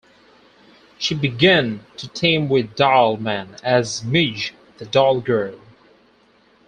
She 0.97 1.13
began 1.13 1.85
to 1.97 2.07
team 2.07 2.49
with 2.49 2.75
Doll 2.75 3.17
Man 3.17 3.55
as 3.63 4.03
Midge, 4.03 4.55
the 4.79 4.85
Doll 4.87 5.19
Girl. 5.21 5.59